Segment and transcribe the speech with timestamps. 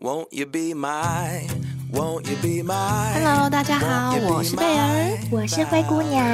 [0.00, 1.42] Won't you be my,
[1.92, 3.14] won't you be my?
[3.14, 6.24] Hello，大家好，我是贝儿，我是灰姑娘，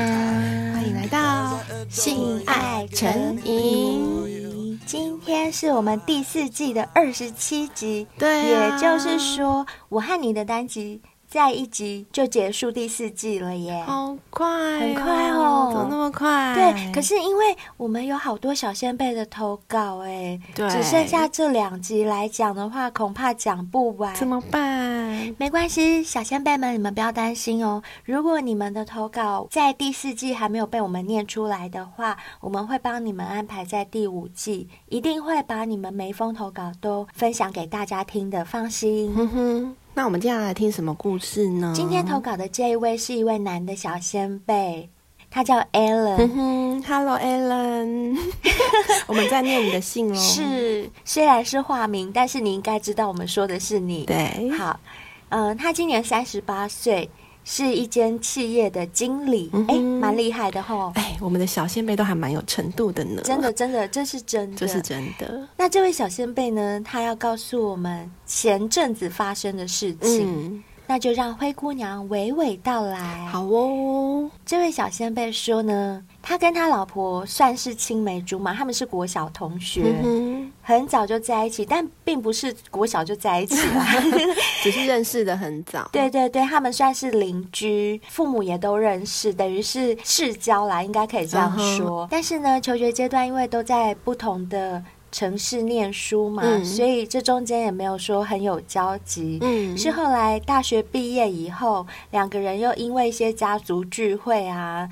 [0.74, 1.58] 欢迎来到
[1.88, 4.78] 性爱成瘾。
[4.85, 11.01] 今天是我们第四季的二十七集，对啊，也就是说，我和你的单集。
[11.35, 16.55] 再一集就结束第四季了耶，好快哦，很快哦，怎么那么快？
[16.55, 25.34] 对，可是因为我们有好多小仙贝的投稿哎，对，只剩下这两集来讲的话，恐怕讲不完，怎么办？
[25.36, 27.82] 没关系，小仙贝们，你们不要担心哦。
[28.04, 39.12] 如果你们的投稿在第四季还没有被我们念出来的话，我们会帮你们安排在第五季，一定会把你们每一封投稿都分享给大家听的，放心。
[39.12, 39.76] 哼哼。
[39.96, 41.72] 那我们接下来听什么故事呢？
[41.74, 44.90] 今天投稿的这一位是一位男的小先辈，
[45.30, 46.16] 他叫 Alan。
[46.16, 48.18] 嗯哼，Hello Alan，
[49.06, 50.14] 我们在念你的信哦。
[50.16, 54.04] 是，虽然是化名，但是你应该知道我们说的是你。
[54.04, 54.80] 对，好，
[55.28, 57.08] 嗯、呃，他今年三十八岁。
[57.45, 60.90] 是一间企业的经理，哎、嗯，蛮厉害的吼。
[60.95, 63.23] 哎，我们的小先辈都还蛮有程度的呢。
[63.23, 65.47] 真的，真的，这是真的，这是真的。
[65.56, 66.81] 那这位小先辈呢？
[66.84, 70.27] 他要告诉我们前阵子发生的事情。
[70.27, 73.25] 嗯那就让灰姑娘娓娓道来。
[73.33, 80.34] 好哦，这位小先辈说呢，他跟他老婆算是青梅竹马，他们是国小同学，嗯、
[80.65, 83.84] 很早就在一起，但并不是国小就在一起了，
[84.65, 85.89] 只是认识的很早。
[85.93, 92.05] 对对对，他们算是邻居，父母也都认识，等于是世交啦，应该可以这样说。
[92.07, 94.83] 嗯、但是呢，求学阶段因为都在不同的。
[95.15, 99.39] 城市念书嘛，嗯，所以这中间也没有说很有交集。
[99.42, 104.89] 嗯，是后来大学毕业以后，两个人又因为一些家族聚会啊，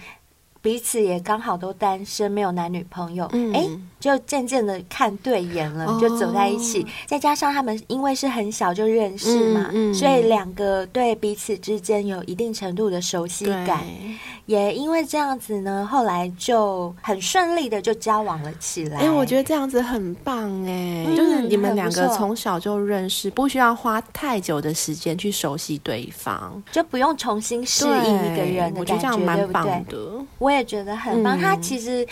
[0.61, 3.28] 彼此也刚好都单身，没有男女朋友。
[3.33, 3.67] 嗯，哎，
[4.03, 6.84] 就渐渐的看对眼了，哦，就走在一起。
[7.06, 13.84] 再加上他们因为是很小就认识嘛，所以两个对彼此之间有一定程度的熟悉感。
[14.47, 18.99] 也因为这样子呢，后来就很顺利的就交往了起来。
[18.99, 30.27] 哎、欸，我觉得这样子很棒哎、嗯，就是你们两个从小就认识，不需要花太久的时间去熟悉对方，就不用重新适应一个人的感觉，我觉得这样蛮棒的，对不对？
[30.38, 31.38] 我也觉得很棒。
[31.38, 32.04] 嗯、他其实。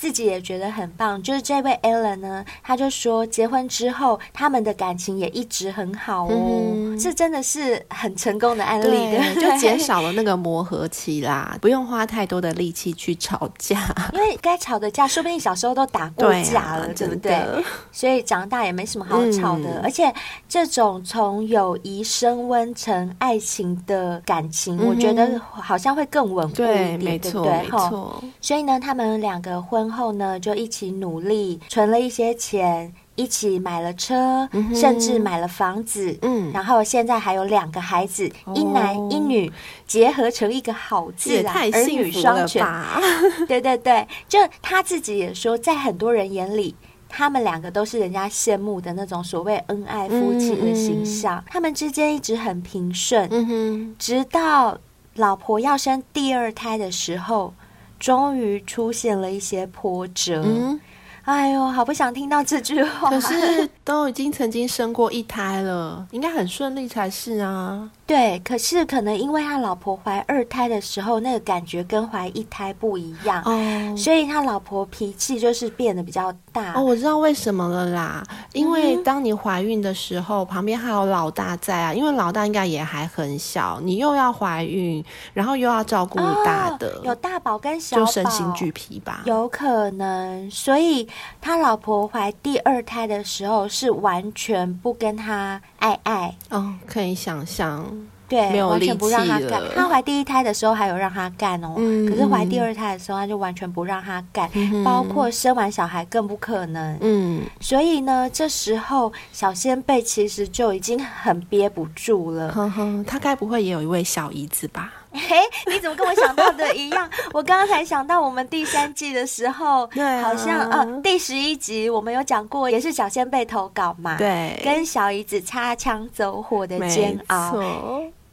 [0.00, 17.64] 自己也觉得很棒，就是这位 Alan 呢，他就说结婚之后他们的感情也一直很好哦，嗯、这真的是很成功的案例，对， 就减少了那个磨合期啦，不用花太多的力气去吵架， 因为该吵的架说不定小时候都打过架了，对，不对？
[17.90, 20.14] 所以长大也没什么好吵的，嗯、而且
[20.48, 27.52] 这种从友谊升温成爱情的感情，嗯、我觉得好像会更稳固一点，对，对不对？
[27.52, 29.87] 没错，所以呢，他们两个婚。
[29.90, 36.16] 后呢，就一起努力存了一些钱，一起买了车，嗯、甚至买了房子。
[36.22, 39.50] 嗯，然后现在还有两个孩子，哦、一男一女，
[39.86, 42.64] 结合成一个好字啊，儿女双全。
[43.46, 46.74] 对对对，就他自己也说，在很多人眼里，
[47.08, 51.38] 他们两个都是人家羡慕的那种所谓恩爱夫妻的形象。
[51.38, 54.78] 嗯、他们之间一直很平顺，嗯哼，直到
[55.14, 57.52] 老婆要生第二胎的时候。
[57.98, 60.80] 终于出现了一些波折，嗯，
[61.24, 63.10] 哎呦，好不想听到这句话。
[63.10, 67.90] 可是都已经曾经生过一胎了，应该很顺利才是啊。
[68.08, 76.72] 对，可是可能因为他老婆怀二胎的时候，那个感觉跟怀一胎不一样，哦，所以他老婆脾气就是变得比较大。
[76.72, 78.24] 哦，我知道为什么了啦，
[78.54, 85.04] 因为当你怀孕的时候，嗯，旁边还有老大在啊，因为老大应该也还很小，你又要怀孕，
[85.34, 86.16] 然后又要照顾
[86.46, 90.50] 大的，哦，有大宝跟小宝，就身心俱疲吧，有可能。
[90.50, 91.06] 所以
[91.42, 96.34] 他老婆怀第二胎的时候，是完全不跟他爱爱。
[96.50, 97.84] 哦，可以想象。
[98.28, 99.62] 对，完全不让他干。
[99.74, 106.98] 他怀第一胎的时候还有让他干哦，嗯、可是怀第二胎的时候他就完全不让他干，嗯，包括生完小孩更不可能。
[107.00, 112.52] 嗯，所以呢，这时候小仙贝其实就已经很憋不住了。
[112.52, 114.92] 呵呵，他该不会也有一位小姨子吧？
[115.28, 115.36] 嘿，
[115.66, 117.08] 你怎么跟我想到的一样？
[117.34, 127.58] 我刚刚才想到我们第三季的时候，对、啊，好像呃第十一集我们有讲过，也是小仙贝投稿嘛，对，跟小姨子擦枪走火的煎熬。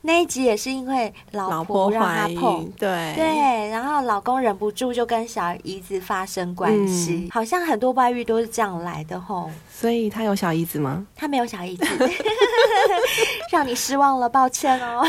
[0.07, 3.13] 那一集也是因为老婆让他碰，对。
[3.15, 9.49] 对，然后老公忍不住就跟小姨子发生关系，嗯，好像很多外遇都是这样来的吼。
[9.77, 11.05] 所以他有小姨子吗？
[11.13, 11.85] 他没有小姨子，
[13.51, 15.05] 让你失望了，抱歉哦。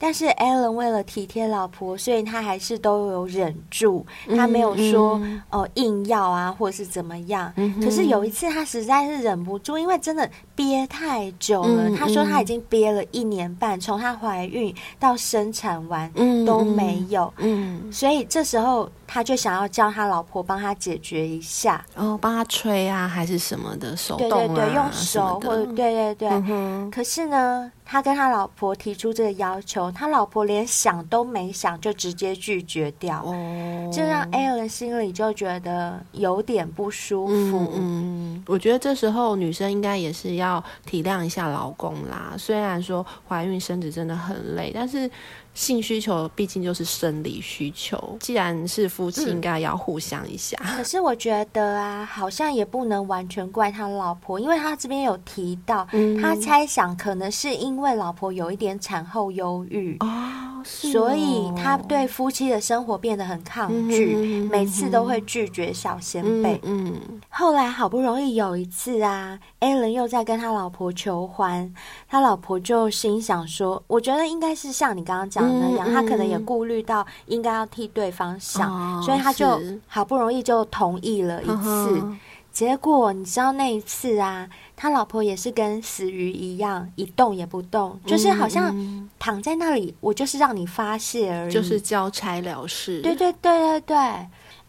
[0.00, 4.06] 但是 Alan 为了体贴老婆，所以他还是都有忍住，
[4.36, 7.52] 他没有说哦、嗯呃、硬要啊，或者是怎么样。
[7.56, 11.88] 嗯、可是有一次他实在是忍不住，因为真的憋太久了。
[11.88, 17.34] 嗯、他说他已经憋了一年半，从他怀孕到生产完、嗯、都没有。
[17.38, 26.28] 嗯，所以这时候他就想要叫他老婆帮他解决一下，哦，帮他吹啊，还是什么的手动、啊、对对对，用手或者对对对。
[26.28, 29.90] 嗯、可是呢，他跟他老婆提出这个要求。
[29.90, 37.72] 他老婆连想都没想，就直接拒绝掉，哦、这让 Alan 心里就觉得有点不舒服。
[37.74, 42.34] 嗯，嗯，我觉得这时候女生应该也是要体谅一下老公啦。
[42.36, 45.10] 虽然说怀孕生子真的很累，但是。
[45.58, 50.56] 性需求毕竟就是生理需求，既然是夫妻，应该要互相一下。
[50.76, 59.96] 可是我觉得啊，好像也不能完全怪他老婆，因为他这边有提到，嗯、他猜想可能是因为老婆有一点产后忧郁。
[59.98, 66.60] 哦哦、所以他对夫妻的生活变得很抗拒，嗯、每次都会拒绝小仙贝。
[66.64, 67.20] 嗯，嗯。
[67.28, 71.72] 后来好不容易有一次啊，Alan 又在跟他老婆求欢，
[72.08, 82.02] 他老婆就心想说：“我觉得应该是像你刚刚讲的那样，嗯、他可能也顾虑到应该要替对方想，哦、所以他就好不容易就同意了一次。
[82.50, 84.48] 结果你知道那一次啊，
[84.80, 88.72] 他老婆也是跟死鱼一样，一动也不动，就是好像
[89.18, 93.00] 躺在那里，我就是让你发泄而已，就是交差了事。
[93.00, 93.96] 对对对对对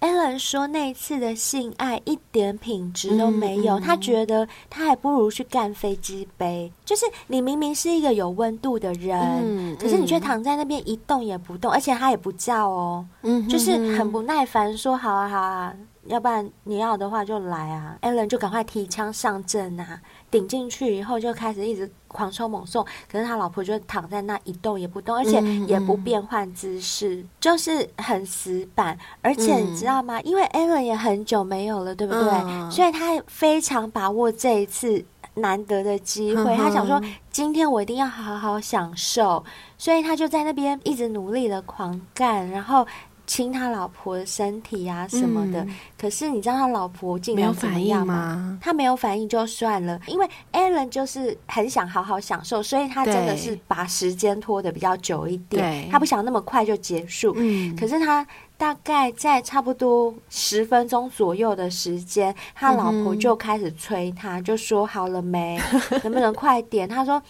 [0.02, 6.74] ，Alan 说那一次的性爱一点品质都没有，嗯嗯、他觉得他还不如去干飞机杯。
[6.84, 13.06] 就是你明明是一个有温度的人，可是你却躺在那边一动也不动，而且他也不叫哦，
[13.48, 15.72] 就是很不耐烦，说好啊好啊。
[16.10, 20.02] 要不然你要的话就来啊，Alan 就赶快提枪上阵啊，
[20.32, 28.98] 顶进去以后就开始一直狂抽猛送，可是他老婆就躺在那一动也不动，而且也不变换姿势，嗯嗯就是很死板。
[29.22, 30.18] 而且你知道吗？
[30.18, 32.30] 嗯、因为 Alan 也很久没有了，对不对？
[32.44, 39.46] 嗯、所以他非常把握这一次难得的机会，嗯、他想说今天我一定要好好享受，
[39.78, 42.88] 所以他就在那边一直努力的狂干，然后。
[43.30, 48.16] 亲他老婆的身体啊什么的，嗯、可是你知道他老婆竟然怎么样吗？
[48.16, 57.32] 吗他没有反应就算了，因为 Alan 就是很想好好享受，所以他真的是把时间拖得比较久一点，他不想那么快就结束。
[57.38, 58.26] 嗯、可是他
[58.58, 65.62] 大概在差不多十分钟左右的时间，他老婆就开始催他，就说好了没？
[66.04, 66.90] 能不能快点？
[66.90, 67.22] 他说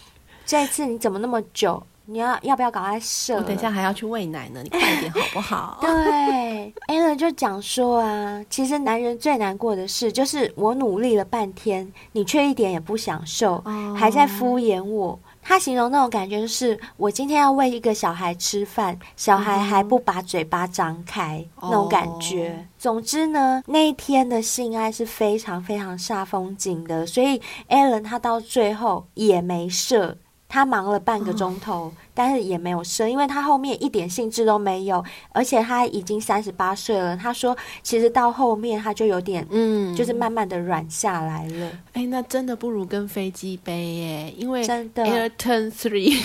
[0.46, 1.82] 这次你怎么那么久？
[2.10, 3.36] 你要要不要赶快射？
[3.36, 5.78] 我等一下还要去喂奶呢，你快一点好不好？
[5.80, 15.16] 对，Alan 就讲说啊，其实男人最难过的事就是我努力了半天，你却一点也不享受，哦、还在敷衍我。
[15.42, 22.50] 他形容那种感觉就是，我今天要喂一个小孩吃饭，小孩还不把嘴巴张开，嗯、那种感觉。
[22.50, 30.18] 哦、总之呢，那一天的性爱是非常非常煞风景的，所以 Alan 他到最后也没射。
[30.50, 37.16] 他忙了半个钟头，哦、但是也没有射，因为他后面一点兴致都没有，而且他已经三十八岁了。
[37.16, 41.68] 他说，其实到后面他就有点，嗯，就是慢慢的软下来了。
[41.92, 46.20] 哎、欸，那真的不如跟飞机杯耶，因为真的 Airturn Three，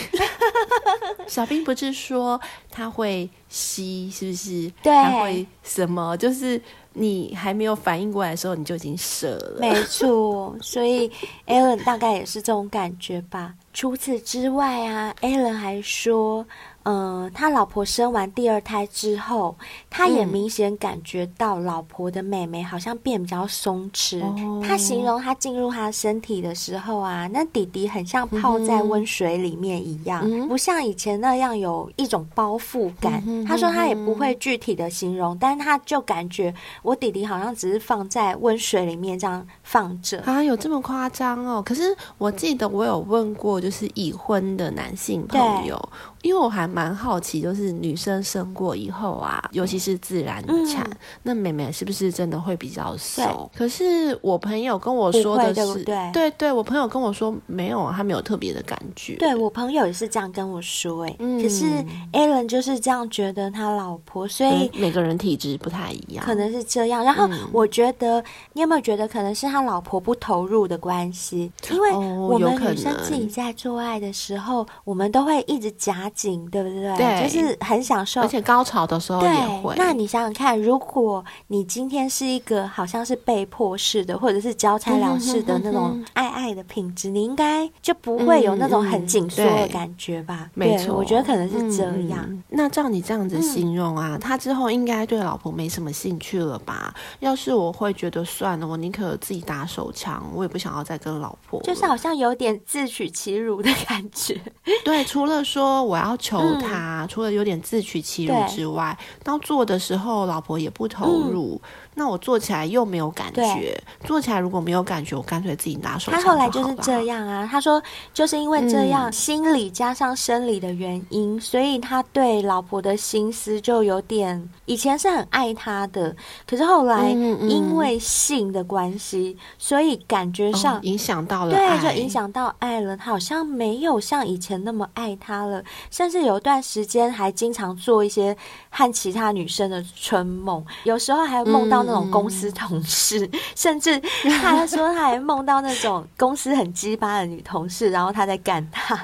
[1.27, 4.71] 小兵不是说他会吸，是不是？
[4.81, 6.17] 对，他会什么？
[6.17, 6.59] 就是。
[6.95, 9.59] 你还没有反应过来的时候，你就已经射了。
[9.59, 11.11] 没错，所以
[11.45, 13.53] Alan 大概也是这种感觉吧。
[13.73, 16.45] 除此之外啊，Alan 还说。
[16.85, 19.55] 嗯，他老婆生完第二胎之后，
[19.89, 24.21] 他也明显感觉到老婆的妹妹好像变比较松弛。
[24.37, 33.21] 嗯、他形容他进入他身体的时候啊，那弟弟很像泡在温水里面一样，嗯、不像以前那样有一种包覆感。
[33.25, 40.21] 嗯、他说他也不会具体的形容，嗯、但是他就感觉我弟弟好像只是放在温水里面这样放着。
[40.21, 41.61] 啊，有这么夸张哦？
[41.61, 41.83] 可是
[42.17, 45.77] 我记得我有问过，就是已婚的男性朋友。
[46.21, 53.47] 因为我还蛮好奇，就是女生生过以后啊，尤其是自然产，嗯、那妹妹是不是真的会比较瘦？
[53.55, 59.17] 可是我朋友跟我说的是，对，对，对对，我朋友跟我说没有，他没有特别的感觉。
[59.17, 61.65] 对，我朋友也是这样跟我说，哎，嗯、可是
[62.11, 67.03] Alan 就是这样觉得他老婆，所以、嗯、每个人体质不太一样，可能是这样。
[67.03, 71.51] 然后我觉得，嗯、你有没有觉得可能是他老婆不投入的关系？
[71.71, 76.09] 因为我们女生自己在做爱的时候，哦、我们都会一直夹。
[76.15, 76.95] 紧，对不对？
[76.95, 79.75] 对，就是很享受，而且高潮的时候也会。
[79.75, 90.49] 那你想想看，如果你今天是一个好像是被迫式的，或者是交差了事的那种爱爱的品质，你应该就不会有那种很紧缩的感觉吧？
[90.53, 92.23] 没错，我觉得可能是这样。
[92.29, 96.93] 嗯、那照你这样子形容啊，嗯、他之后应该对老婆没什么兴趣了吧？
[97.19, 101.61] 要是我会觉得算了，我宁可自己打手枪，我也不想要再跟老婆。
[101.61, 104.37] 就是好像有点自取其辱的感觉。
[104.83, 111.61] 对，除了说我要求他，嗯、除了有点自取其辱之外，当做的时候老婆也不投入。
[111.63, 116.11] 嗯那我做起来又没有感觉，做起来如果没有感觉，我干脆自己拿手。
[116.11, 117.81] 他后来就是这样啊，他说
[118.13, 126.13] 就是因为这样，心理加上生理的原因，所以他对老婆的心思就有点，以前是很爱他的，
[126.45, 132.97] 可是后来因为性的关系，所以感觉上影响到了，对，就影响到爱了。
[132.97, 138.35] 他好像没有像以前那么爱他了，甚至有段时间还经常做一些
[138.69, 141.84] 和其他女生的春梦，有时候还梦到。
[141.85, 148.97] 那种公司同事，嗯、 甚至他还说他还梦到那种公司很鸡巴的女同事，然后他在干他，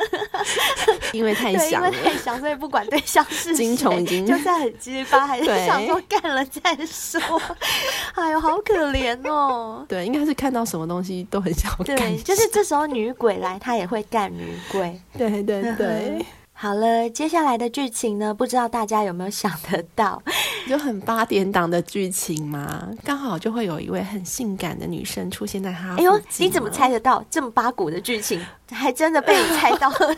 [1.12, 7.20] 因为太想，因为太想，所以不管对象是谁，已经就算很鸡巴，还是想说干了再说。
[8.14, 9.84] 哎呦，好可怜哦。
[9.88, 11.96] 对，应该是看到什么东西都很想干。
[11.96, 15.00] 对，就是这时候女鬼来，他也会干女鬼。
[15.16, 16.24] 对对对。
[16.62, 18.34] 好了，接下来的剧情呢？
[18.34, 20.22] 不知道大家有没有想得到，
[20.68, 25.96] 就很八点档的剧情嘛，刚好就会有一位很性感的女生出现在他。
[25.96, 28.38] 哎呦，你怎么猜得到这么八股的剧情？
[28.70, 29.96] 还真的被你猜到了。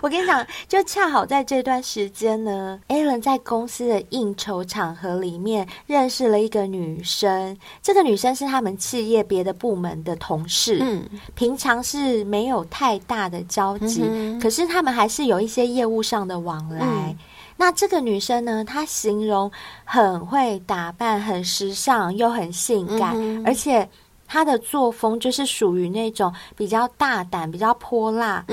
[0.00, 7.56] 我跟你讲，就恰好在这段时间呢，Alan 在公司的应酬场合里面认识了一个女生。
[7.82, 16.80] 这个女生是他们企业别的部门的同事，嗯，平常是没有太大的交集，嗯、可是他们还是有一些业务上的往来。
[16.84, 17.16] 嗯、
[17.56, 19.50] 那这个女生呢，她形容
[19.84, 23.88] 很会打扮，很时尚，又很性感，嗯、而且。
[24.26, 28.44] 他的作风就是属于那种比较大胆、比较泼辣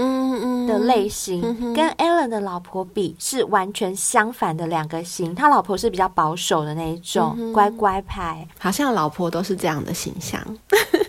[0.68, 5.34] 的类型，嗯嗯、跟 Alan 的老婆比是完全相反的两个型。
[5.34, 10.42] 他老婆是比较保守的那一种，嗯、乖乖牌，好像老婆都是这样的形象。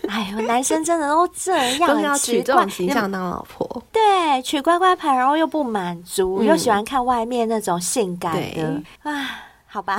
[0.09, 3.83] 哎呦，男生真的都这样，都要娶这种形象当老婆。
[3.91, 9.99] 对，娶乖乖牌，然后又不满足，嗯、又喜欢看外面那种性感的啊，好吧。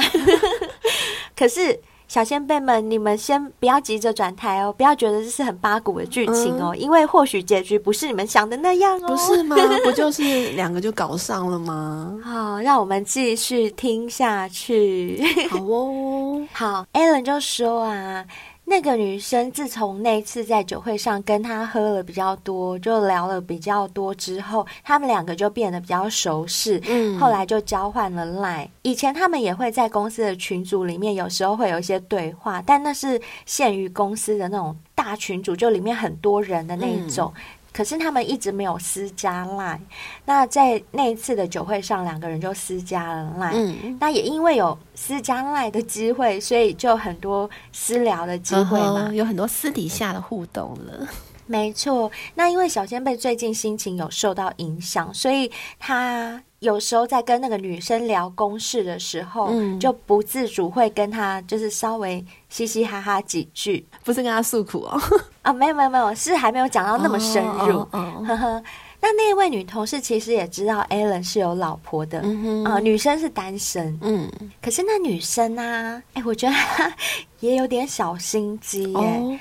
[1.36, 1.80] 可是。
[2.14, 9.08] 小先辈们，你们先不要急着转台哦，不要觉得这是很八股的剧情哦，嗯、因为或许结局不是你们想的那样哦。
[9.08, 9.56] 不是吗？
[9.84, 12.16] 不就是两个就搞上了吗？
[12.24, 15.24] 好，让我们继续听下去。
[15.50, 18.24] 好哦， 好，Alan 就说啊。
[18.66, 26.82] 那个女生自从那次在酒会上跟他喝了比较多，就聊了比较多之后，他们两个就变得比较熟识。
[26.88, 28.70] 嗯，后来就交换了 Line。
[28.82, 37.32] 以前他们也会在公司的群组里面，有时候会有一些对话，但那是限于公司的那种大群组，就里面很多人的那一种。
[37.36, 37.42] 嗯
[37.74, 39.80] 可是他们一直没有私加 Line，
[40.26, 43.54] 那在那一次的酒会上，两个人就私加了 Line。
[43.56, 51.08] 嗯，那也因为有私加 Line 的机会，所以就很多私聊的机会嘛，有很多私底下的互动了。
[51.54, 56.42] 没错，那因为小仙贝最近心情有受到影响，所以他。
[56.64, 64.98] 有时候在跟那个女生聊公事的时候，嗯、就不自主会跟她就是稍微嘻嘻哈哈几句，不是跟她诉苦哦。
[65.44, 67.80] 啊，没有没有没有，是还没有讲到那么深入。
[67.80, 68.64] 哦哦哦、呵呵，
[69.02, 74.00] 那那位女同事其实也知道 Alan 是有老婆的，啊、嗯哼呃，女生是单身。
[74.02, 74.32] 嗯，
[74.62, 76.96] 可是那女生啊，哎，我觉得她
[77.42, 78.98] 也有点小心机耶。
[78.98, 79.38] 哦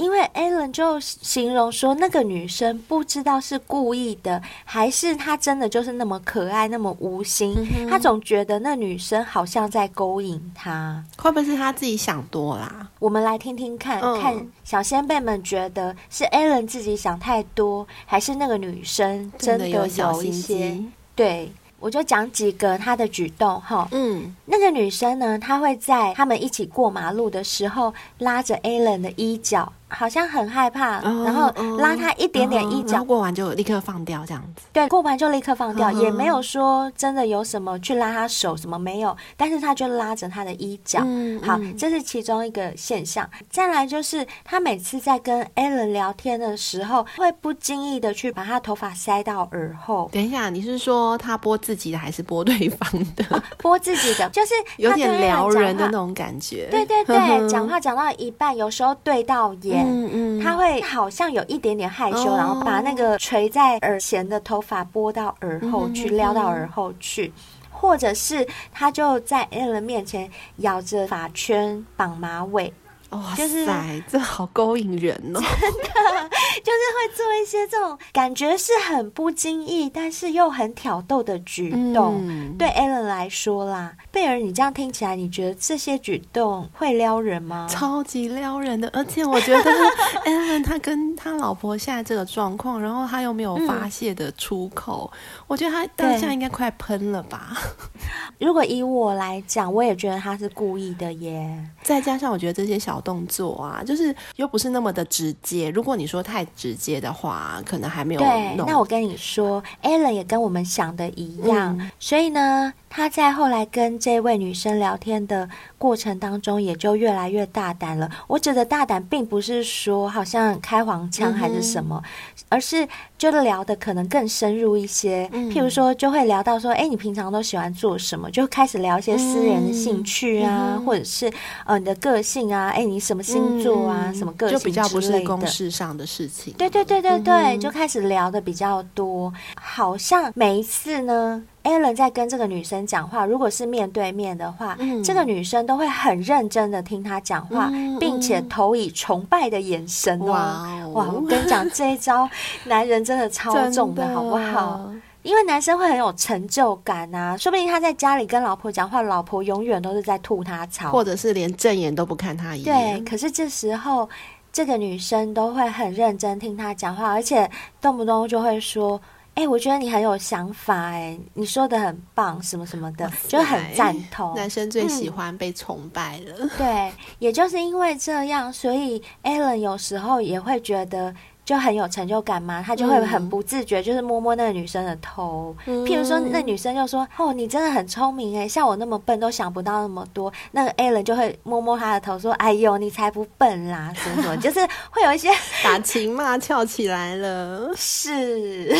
[0.00, 7.54] 因为 Alan 就形容说，那个女生不知道是故意的，还是她真的就是那么可爱，那么无心。
[7.86, 12.88] 他总觉得那女生好像在勾引他，会不会是他自己想多啦？
[12.98, 19.84] 我们来听听看，嗯、看小先辈们觉得是 Alan 自己想太多，还是那个女生真的有
[20.22, 20.82] 一些？
[21.14, 21.52] 对。
[21.78, 34.62] 我就讲几个她的举动哈，嗯，那个女生呢，她会在他们一起过马路的时候拉着 Alan 的衣角，好像很害怕，哦、然后拉他一点点衣角，过完就立刻放掉这样子。
[34.72, 41.00] 对，过完就立刻放掉，哦、也没有说真的有什么去拉他手什么没有，但是他就拉着他的衣角。
[41.04, 43.28] 嗯，好，这是其中一个现象。
[43.50, 50.08] 再来就是他每次在跟 Alan 聊天的时候，会不经意的去把他头发塞到耳后。
[50.12, 53.24] 等一下，你是说他拨自己的还是拨对方的？
[53.30, 56.68] 哦、拨自己的， 就是有点撩人的那种感觉。
[56.70, 57.16] 对对对，
[57.50, 59.79] 讲话讲到一半，有时候对到眼。
[59.80, 67.32] 眼，嗯嗯，他会好像有一点点害羞，哦、然后把那个垂在耳前的头发拨到耳后去，嗯、撩到耳后去，
[67.70, 72.72] 或者是他就在 Alan 面前咬着发圈绑马尾。
[73.10, 75.40] 哇塞，这好勾引人哦！
[75.42, 76.30] 真的，
[76.62, 82.20] 就是会做一些这种感觉是很不经意，但是又很挑逗的举动。
[82.26, 87.66] 嗯、对 Alan 来说啦，贝尔，你这样听起来，你觉得这些举动会撩人吗？
[87.68, 89.72] 超级撩人的，而且我觉得
[90.24, 95.18] Allen 他跟他老婆现在这个状况，然后他又没有发泄的出口，嗯、
[95.50, 97.56] 我觉得他当下应该快喷了吧。
[98.38, 101.58] 如果以我来讲，我也觉得他是故意的耶。
[101.82, 105.68] 再加上我觉得这些小动作啊，就是又不是那么的直接。
[105.70, 108.20] 如果你说太直接的话，可能还没有。
[108.20, 112.72] 对，那我跟你说，Alan 也跟我们想的一样，嗯、所以呢。
[112.92, 118.10] 他在后来跟这位女生聊天的过程当中，也就越来越大胆了。
[118.26, 125.30] 我指的大胆，并不是说好像开黄腔还是什么，嗯、而是觉得聊的可能更深入一些。
[125.30, 131.32] 嗯、譬如说，就会聊到说：“哎，你平常都喜欢做什么？”就开始聊一些私人的兴趣啊，嗯、或者是
[131.64, 136.52] 呃你的个性啊，哎，你什么星座啊，嗯、什么个性，就比较不是公事上的事情。
[136.58, 141.42] 对对对对对，嗯、就开始聊的比较多，好像每一次呢。
[141.62, 150.24] Allen 在跟这个女生讲话，如果是面对面的话，嗯、这个女生都会很认真的听他讲话，嗯、并且投以崇拜的眼神哦。
[150.24, 150.40] 哇，
[150.86, 152.26] 哦哇，我跟你讲，这一招
[152.64, 154.90] 男人真的超重的，好不好？
[155.22, 162.98] 因为男生会很有成就感啊，说不定他在家里跟老婆讲话，老婆永远都是在吐他槽，或者是连正眼都不看他一眼。
[162.98, 164.08] 对，可是这时候
[164.52, 167.50] 这个女生都会很认真听他讲话，而且
[167.80, 169.00] 动不动就会说。
[169.32, 174.34] 哎、欸，我觉得你很有想法，哎，你说的很棒，什么什么的，就很赞同。
[174.34, 176.34] 男生最喜欢被崇拜了。
[176.40, 181.14] 嗯、对，也就是因为这样，所以 Alan 有时候也会觉得。
[181.50, 185.52] 就很有成就感嘛，他就会很不自觉，就是摸摸那个女生的头。
[185.66, 194.36] 嗯、譬如说，那女生就说：“哦，你真的很聪明哎，像我那么笨都想不到那么多。”那个 Alan 就会摸摸她的头说：“哎呦，你才不笨啦，什么什么。
[194.38, 194.60] ”就是
[194.92, 195.28] 会有一些
[195.64, 197.70] 打情骂俏起来了。
[197.76, 198.72] 是。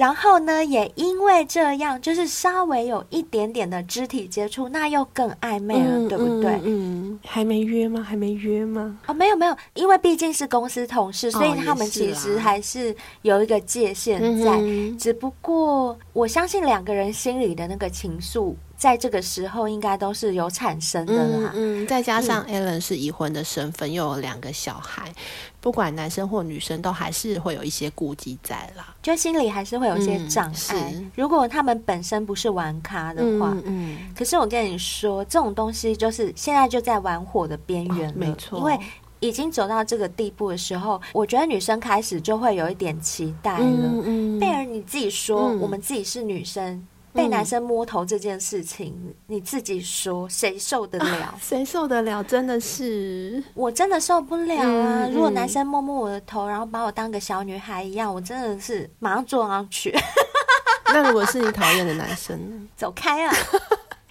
[0.00, 6.58] 然后呢，也因为这样，就是稍微有一点点的肢体接触，那又更暧昧了，嗯、对不对？
[6.64, 8.00] 嗯，还没约吗？
[8.00, 8.98] 还没约吗？
[9.06, 14.52] 哦，没有没有，因为毕竟是公司同事，所以他们其实还是有一个界限在。
[14.52, 18.54] 哦、只不过，我相信两个人心里的那个情愫。
[18.80, 21.52] 在这个时候，应该都是有产生的啦。
[21.54, 25.12] 嗯，嗯，再加上 Alan 是已婚的身份，嗯、又有两个小孩，
[25.60, 28.94] 不管男生或女生，都还是会有一些顾忌在啦。
[29.02, 30.94] 就心里还是会有一些障碍。
[30.94, 38.14] 嗯、如果他们本身不是玩咖的话，嗯，嗯，可是我跟你说，这种东西就是现在就在玩火的边缘了。
[38.14, 38.58] 哦，没错。
[38.60, 38.78] 因为
[39.20, 43.60] 已经走到这个地步的时候，我觉得女生开始就会有一点期待了。
[43.60, 44.40] 嗯嗯。
[44.40, 46.82] 贝尔，你自己说，嗯、我们自己是女生。
[47.12, 51.34] 被男生摸头这件事情，嗯、你自己说，谁受得了？
[51.40, 52.22] 谁受得了？
[52.24, 55.06] 真的是，我真的受不了啊！
[55.06, 59.94] 嗯、如果男生摸摸我的头，然后把我当个小女孩一样，我真的是马上坐上去。
[60.92, 62.68] 那如果是你讨厌的男生呢？
[62.76, 63.34] 走开啊！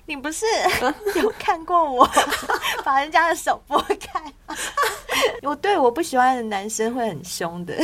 [0.10, 0.44] 你不是
[1.22, 2.10] 有看过我
[2.84, 4.20] 把人家的手拨开？
[5.44, 7.76] 我对我不喜欢的男生会很凶的，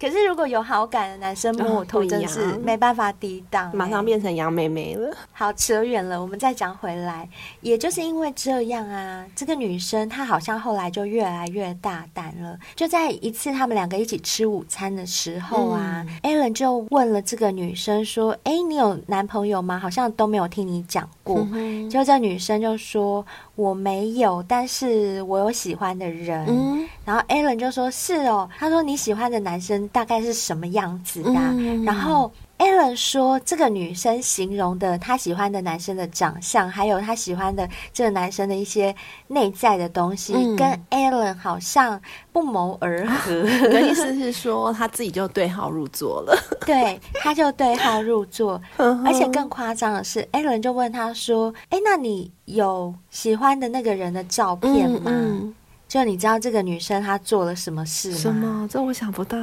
[0.00, 5.14] 可是如果有好感的男生摸我头，真是没办法抵挡，马上变成杨妹妹了。
[5.32, 7.28] 好，扯远了，我们再讲回来。
[7.60, 12.58] 也就是因为这样啊，这个女生她好像后来就越来越大胆了。
[12.74, 19.78] 就在一次他们两个一起吃午餐的时候啊，嗯，Alan 就问了这个女生说：“哎，你有男朋友吗？
[19.78, 21.49] 好像都没有听你讲过。”嗯，
[21.88, 23.24] 就这女生就说。
[23.56, 26.46] 我没有，但是我有喜欢的人。
[26.48, 38.94] 嗯，然后 Alan 就说：“是哦。”他说：“你喜欢的男生大概是什么样子的？”嗯，然后 Alan 说：“这个女生形容的她喜欢的男生的长相，还有她喜欢的这个男生的一些
[39.28, 41.98] 内在的东西，嗯，跟 Alan 好像
[42.34, 43.40] 不谋而合。
[43.48, 46.38] 啊，的意思是说他自己就对号入座了。
[46.66, 48.60] 对，他就对号入座。
[48.76, 55.02] 而且更夸张的是，Alan 就问他说：“哎，那你？”有喜欢的那个人的照片吗？
[55.04, 55.54] 嗯嗯、
[55.90, 58.16] 就你知道这个女生她做了什么事吗？
[58.16, 58.68] 什么？
[58.70, 59.36] 这我想不到。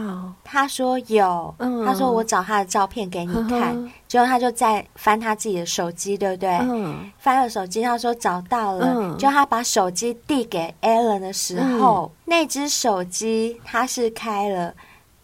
[0.46, 6.50] 她说有，嗯、她说我找她的照片给你看，嗯、结果她就在翻她自己的手机，对不对？
[6.62, 14.74] 嗯、翻了手机，她说找到了，嗯、就她把手机递给 Alan 的时候，嗯、那只手机她是开了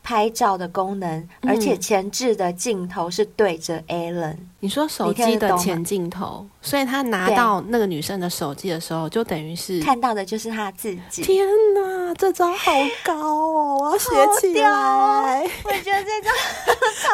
[0.03, 1.09] 拍照的功能，
[1.41, 4.35] 嗯、而且前置的镜头是对着 Alan。
[4.59, 11.21] 你说手机的前镜头，所以他拿到那个女生的手机的时候，就等于是看到的就是他自己。
[11.21, 12.71] 天哪，这招好
[13.03, 13.77] 高哦！
[13.81, 14.69] 我要学起来。
[14.69, 16.29] 哦、 我觉得这招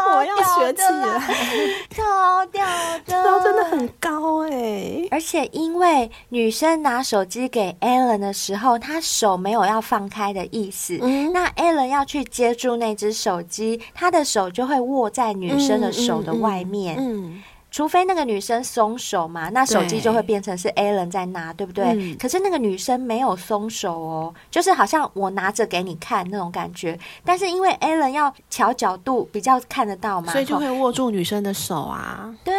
[0.15, 1.19] 我要学起来，
[1.89, 5.07] 超屌的，这招真的很高哎！
[5.09, 16.95] 而且因为女生拿手机给 Alan 的时候，她手没有要放开的意思，嗯、那 Alan 要去接住那只手机，他的手就会握在女生的手的外面。
[16.97, 17.03] 嗯。
[17.03, 21.85] 嗯嗯除非那个女生松手嘛，那手机就会变成是 Alan 在拿，对，对不对？
[21.85, 26.97] 嗯、可是那个女生没有松手哦，就是好像我拿着给你看那种感觉。
[27.23, 32.35] 但是因为 Alan 要调角度比较看得到嘛，所以就会握住女生的手啊。
[32.43, 32.55] 对，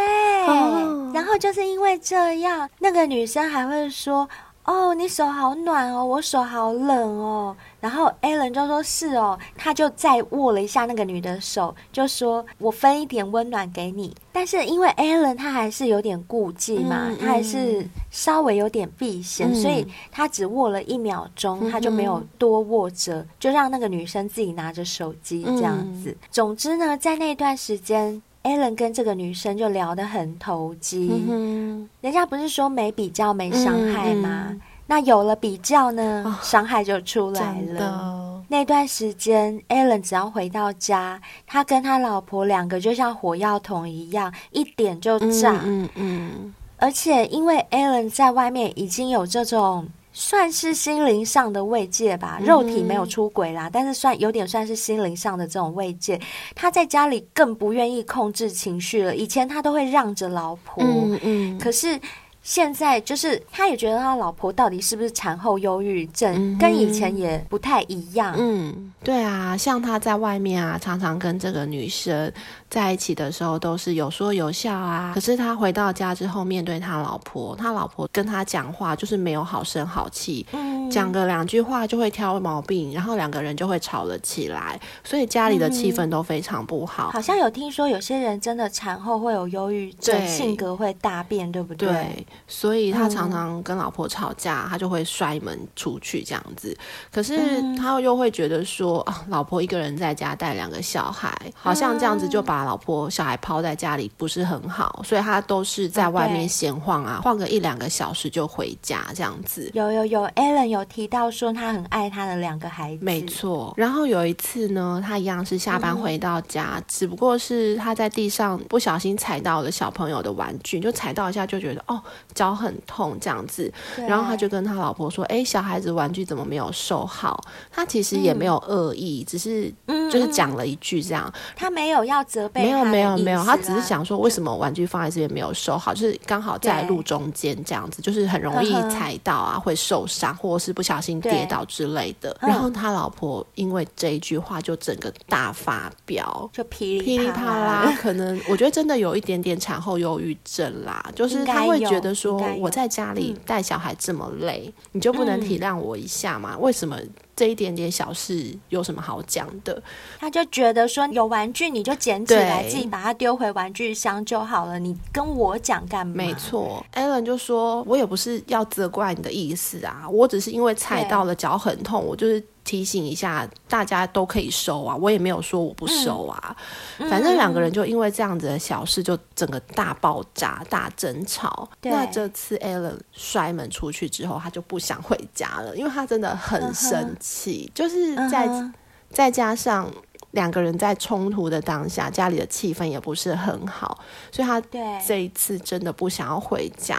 [0.46, 4.28] 哦、然后就是因为这样，那个女生还会说。
[4.62, 7.56] 哦，你手好暖哦，我手好冷哦。
[7.80, 26.10] 然后 Alan 就说：“是哦。”他就再握了一下那个女的手，就说：“我分一点温暖给你。”但是因为 Alan 他还是有点顾忌嘛，嗯嗯、他还是稍微有点避嫌，嗯、所以他只握了一秒钟，嗯、他就没有多握着，就让那个女生自己拿着手机这样子。
[26.10, 28.22] 嗯、总之呢，在那段时间。
[28.42, 34.46] Alan 跟这个女生就聊得很投机，嗯、人家不是说没比较没伤害吗？
[34.48, 34.60] 嗯嗯、
[34.90, 38.42] 那有了比较呢，哦、伤害就出来了。
[38.48, 45.52] 那段时间，Alan 只要回到家，他跟他老婆两个就像火药桶一样，一点就炸。
[45.64, 49.86] 嗯嗯，嗯而且因为 Alan 在外面已经有这种。
[50.12, 56.20] 算是心灵上的慰藉吧，肉体没有出轨啦，嗯、但是算有点算是心灵上的这种慰藉。
[56.52, 61.98] 他在家里更不愿意控制情绪了，以前他都会让着老婆，嗯嗯，可是。
[62.42, 68.34] 现在就是，他也觉得他老婆到底是不是产后忧郁症，嗯、跟以前也不太一样。
[68.38, 72.32] 嗯，对啊，像他在外面啊，常常跟这个女生
[72.70, 75.12] 在一起的时候都是有说有笑啊。
[75.14, 87.10] 可是他回到家之后，面对他老婆，他老婆跟他讲话就是没有好声好气，嗯、讲个两句话就会挑毛病，然后两个人就会吵了起来，所以家里的气氛都非常不好。
[87.10, 91.86] 嗯、好像有听说有些人真的产后会有忧郁症，性格会大变，对不对？
[91.86, 92.26] 对。
[92.46, 96.76] 所以他常常跟老婆吵架，他就会摔门出去这样子。
[97.12, 97.38] 可是
[97.76, 105.02] 他又会觉得说，啊，老婆一个人在家带两个小孩，好像这样子就把老婆小孩抛在家里不是很好。
[105.04, 109.70] 所以他都是在外面闲晃啊，晃个一两个小时就回家这样子。
[109.74, 113.72] 有有有，Alan 有提到说他很爱他的两个孩子，没错。
[113.76, 122.00] 然后有一次呢，他一样是下班回到家，嗯、只不过是他在地上不小心踩到了小朋友的玩具，就踩到一下就觉得哦，
[122.32, 122.50] 脚。
[122.60, 123.72] 很痛这样子，
[124.06, 129.72] 然后他就跟他老婆说：“哎，小孩子玩具怎么没有收好？”他其实也没有恶意，嗯、只是
[130.10, 131.32] 就是讲了一句这样。
[131.56, 142.36] 他没有要责备，没有没有没有，他只是想说为什么玩具放在这边没有收好，就是刚好在路中间这样子，就是很容易踩到啊，会受伤，或者是不小心跌倒之类的。
[142.42, 152.40] 然后他老婆因为这一句话就整个大发飙，就噼里啪啦，可能我觉得真的有一点点产后忧郁症啦，就是他会觉得说。
[152.58, 156.54] 我在家里带小孩这么累，嗯、你就不能体谅我一下吗？
[156.54, 156.98] 嗯、为什么
[157.34, 159.82] 这一点点小事有什么好讲的？
[160.18, 164.78] 他就觉得说有玩具你就捡起来，自己把它丢回玩具箱就好了。
[164.78, 166.14] 你跟我讲干嘛？
[166.14, 176.56] 没错，Alan 就说：“我也不是要责怪你的意思啊，我只是因为踩到了脚很痛，我就是。”提醒一下，大家都可以收啊，我也没有说我不收啊。
[176.98, 181.68] 嗯、反正两个人就因为这样子的小事，就整个大爆炸、大争吵。
[181.82, 187.68] 那这次 Alan 摔门出去之后，他就不想回家了，因为他真的很生气。
[187.74, 187.76] Uh.
[187.76, 188.72] 就是在、uh.
[189.10, 189.92] 再加上
[190.30, 193.98] 两个人在冲突的当下，家里的气氛也不是很好，
[194.30, 194.60] 所以他
[195.04, 196.96] 这一次真的不想要回家。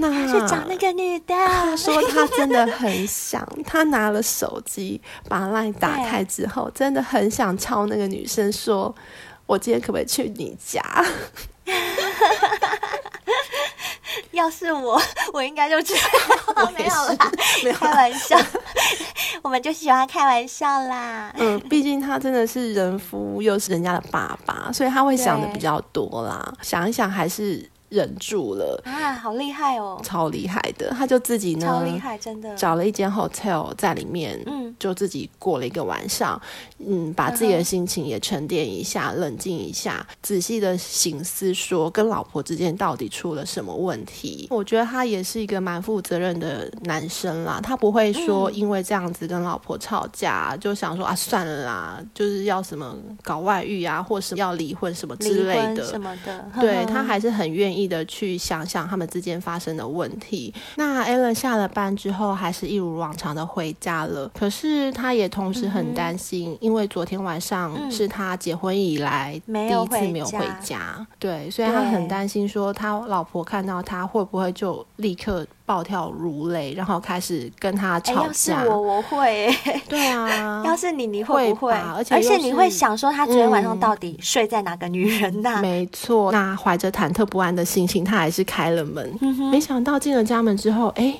[0.00, 8.94] 那他去找那个女的，他说他真的很想，他拿了手机把 LINE 打开之后，真的很想敲那个女生说
[9.44, 10.82] ：“我今天可不可以去你家？”
[14.32, 15.00] 要是我，
[15.34, 17.30] 我应该就知道没有啦，
[17.62, 18.38] 没有开玩笑，
[19.42, 21.30] 我们就喜欢开玩笑啦。
[21.36, 26.54] 嗯，毕竟他真的是人夫，又是人家的爸爸，所以他会想的比较多啦。
[26.62, 27.68] 想一想，还是。
[27.90, 28.80] 忍住了。
[28.86, 32.54] 啊，好厉害哦，超厉害的，他就自己呢，超厉害，真的。
[32.54, 36.40] 找了一间 hotel 在里面，嗯，就自己过了一个晚上，
[36.78, 44.46] 嗯，把自己的心情也沉淀一下，冷静一下，仔细的醒思说跟老婆之间到底出了什么问题。
[44.50, 55.84] 我觉得他也是一个蛮负责任的男生啦，他不会说因为这样子跟老婆吵架，嗯、就想说啊算了啦，就是要什么搞外遇啊，或是要离婚什么之类的。
[55.84, 60.52] 什么的，对，他还是很愿意的去想想他们之间发生的问题。
[60.76, 64.30] 那 Ellen 下了班之后，还是一如往常的回家了。
[64.34, 78.54] 可是他也同时很担心，嗯、因为昨天晚上是他结婚以来第一次没有回家，对，所以他很担心说他老婆看到他会不会就立刻暴跳如雷，然后开始跟他吵架。
[78.54, 79.48] 要是我，我会。
[79.88, 81.72] 对啊， 要是你，你会不会？
[81.72, 85.62] 而且而且你会想说，他昨天晚上到底睡在哪个女人那？
[85.62, 86.32] 没错。
[86.32, 89.16] 那怀着忐忑不安的心情，他还是开了门。
[89.20, 91.14] 嗯、没想到进了家门之后，哎，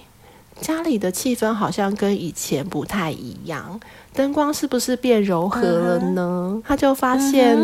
[0.61, 3.79] 家里的气氛好像跟以前不太一样，
[4.13, 6.51] 灯光是不是变柔和了呢？
[6.57, 7.57] 嗯、他就发现，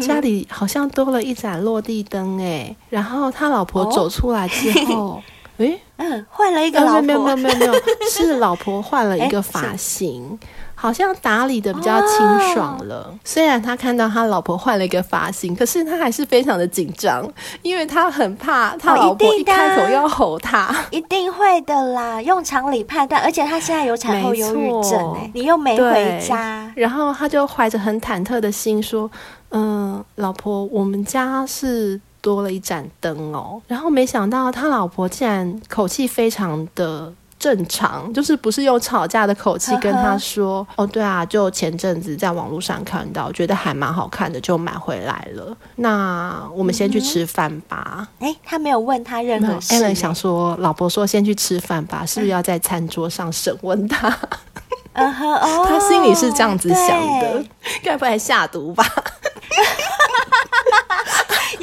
[0.00, 2.76] 家里好像多了一盏落地灯，哎。
[2.88, 4.94] 然后他老婆走出来之后。
[4.94, 5.22] 哦
[5.60, 7.74] 诶，嗯，换了一个老婆，没有没有没有没有，
[8.10, 10.38] 是老婆换了一个发型，
[10.74, 13.10] 好像打理的比较清爽了。
[13.12, 13.18] 哦。
[13.22, 20.68] 虽然他看到他老婆换了一个发型，可是他还是非常的紧张，因为他很怕他老婆一开口要吼他。
[20.68, 29.10] 哦，一定会的啦，用常理判断，而且他现在有产后忧郁症，哎，你又没回家，然后他就怀着很忐忑的心说
[29.52, 45.56] ：“嗯，老婆，我们家是。”多了一盏灯哦，然后没想到他老婆竟然口气非常的正常，就是不是用吵架的口气跟他说：“呵 呵哦，对啊，就前阵子在网络上看到，觉得还蛮好看的，就买回来了。
[45.76, 48.06] 那我们先去吃饭吧。
[48.18, 49.74] 嗯”哎，他没有问他任何事。
[49.74, 54.14] Ellen 想说，老婆说先去吃饭吧，是不是要在餐桌上审问他？
[54.92, 56.88] 嗯哼，哦， 他心里是这样子想
[57.20, 57.42] 的，
[57.82, 58.84] 该不会下毒吧？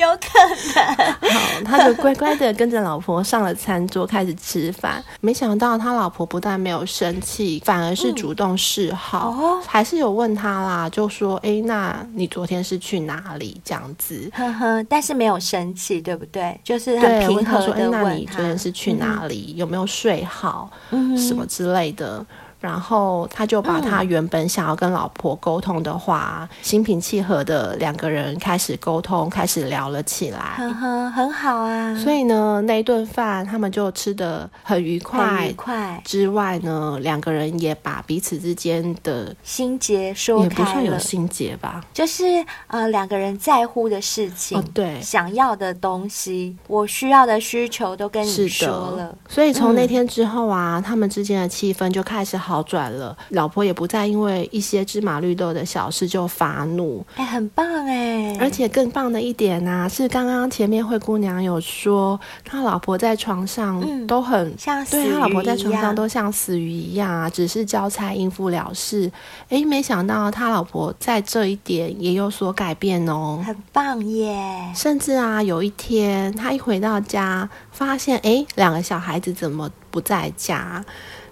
[0.07, 0.39] 有可
[0.75, 5.03] 能，好，他就乖乖的跟着老婆上了餐桌，开始吃饭。
[5.21, 16.59] 没想到他老婆不但没有生气，反而是主动示好，嗯，还是有问他啦，就说：“哎，那你昨天是去哪里？”这样子，呵呵，但是没有生气，对不对？
[16.63, 19.53] 就是很平和的问他，对，问他说：“哎，那你昨天是去哪里？
[19.55, 20.71] 嗯、有没有睡好？
[20.91, 22.25] 嗯、什么之类的。”
[22.59, 30.39] 然后他就把他原本想要跟老婆沟通的话，嗯、心平气和的两个人开始沟通，开始聊了起来。
[30.57, 31.95] 呵呵，很好啊。
[31.95, 35.25] 所以呢，那一顿饭他们就吃的很愉快。
[35.27, 36.01] 很愉快。
[36.05, 40.49] 之外呢，两个人也把彼此之间的心结说开了。
[40.49, 42.23] 也不算有心结吧，就是
[42.67, 49.15] 呃两个人在乎的事情，哦、对，想要的东西，我需要的需求都跟你说了。
[49.27, 58.36] 所以从那天之后啊，嗯、他们之间的气氛就开始好转了，老婆也不再因为一些芝麻绿豆的小事就发怒，哎，很棒哎！
[58.39, 69.12] 而且更棒的一点呢、啊，是刚刚前面灰姑娘有说，他老婆在床上都很、嗯、像对他老婆在床上都像死鱼一样啊，只是交差应付了事。
[69.49, 74.71] 哎，没想到他老婆在这一点也有所改变哦，很棒耶！
[74.75, 80.83] 甚至啊，有一天他一回到家，发现哎，两个小孩子怎么不在家？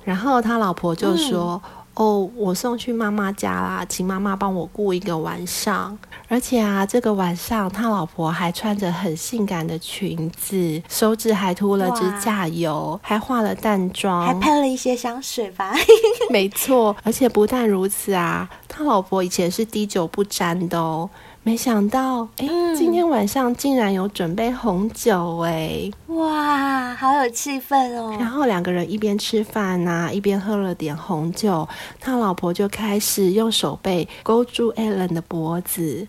[0.05, 1.61] 然后他老婆就说
[1.95, 5.97] ：“嗯、哦，我送去妈妈家啦，请妈妈帮我顾一个晚上。
[6.27, 15.73] 而且啊，这个晚上他老婆还穿着很性感的裙子，手指还涂了指甲油，还化了淡妆，还喷了一些香水吧？
[16.29, 16.95] 没错。
[17.03, 21.09] 而且不但如此啊，他老婆以前是滴酒不沾的哦。”
[21.47, 28.17] 没想到，哎，今天晚上竟然有准备红酒，哎，哇，好有气氛哦！
[28.19, 31.69] 然后两个人一边吃饭呐、啊，一边喝了点红酒，
[32.01, 36.07] 他老婆就开始用手背勾住 Ellen 的脖子，